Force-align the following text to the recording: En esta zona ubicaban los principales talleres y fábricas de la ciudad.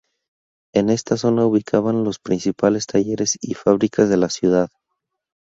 En 0.73 0.89
esta 0.89 1.15
zona 1.15 1.45
ubicaban 1.45 2.03
los 2.03 2.17
principales 2.17 2.87
talleres 2.87 3.37
y 3.39 3.53
fábricas 3.53 4.09
de 4.09 4.17
la 4.17 4.29
ciudad. 4.29 4.71